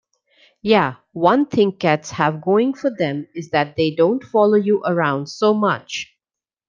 Yeah, 0.63 0.95
one 1.11 1.45
thing 1.45 1.73
cats 1.73 2.09
have 2.09 2.41
going 2.41 2.73
for 2.73 2.89
them 2.89 3.27
is 3.35 3.51
that 3.51 3.75
they 3.75 3.91
don't 3.93 4.23
follow 4.23 4.55
you 4.55 4.81
around 4.83 5.27
so 5.29 5.53
much. 5.53 6.17